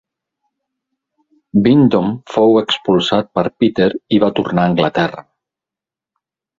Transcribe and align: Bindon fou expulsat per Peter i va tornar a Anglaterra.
Bindon 1.67 2.09
fou 2.37 2.57
expulsat 2.63 3.31
per 3.39 3.47
Peter 3.59 3.91
i 4.19 4.23
va 4.27 4.35
tornar 4.41 4.67
a 4.69 4.75
Anglaterra. 4.75 5.27